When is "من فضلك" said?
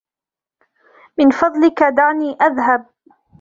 1.17-1.83